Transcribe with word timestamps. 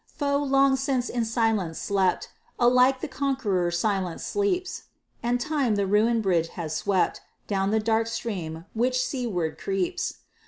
The 0.17 0.25
foe 0.25 0.37
long 0.37 0.77
since 0.77 1.09
in 1.09 1.25
silence 1.25 1.77
slept; 1.77 2.31
Alike 2.57 3.01
the 3.01 3.07
conqueror 3.07 3.69
silent 3.69 4.19
sleeps; 4.19 4.85
And 5.21 5.39
Time 5.39 5.75
the 5.75 5.85
ruined 5.85 6.23
bridge 6.23 6.47
has 6.57 6.75
swept 6.75 7.21
Down 7.45 7.69
the 7.69 7.79
dark 7.79 8.07
stream 8.07 8.65
which 8.73 8.99
seaward 8.99 9.59
creeps. 9.59 10.15